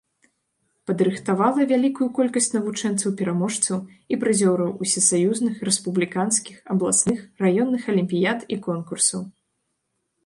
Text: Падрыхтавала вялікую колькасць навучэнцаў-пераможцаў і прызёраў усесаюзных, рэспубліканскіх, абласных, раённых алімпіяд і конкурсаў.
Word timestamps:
Падрыхтавала 0.91 1.65
вялікую 1.71 2.07
колькасць 2.19 2.49
навучэнцаў-пераможцаў 2.57 3.77
і 4.15 4.19
прызёраў 4.25 4.73
усесаюзных, 4.87 5.53
рэспубліканскіх, 5.71 6.55
абласных, 6.77 7.19
раённых 7.47 7.83
алімпіяд 7.95 8.39
і 8.57 8.63
конкурсаў. 8.67 9.21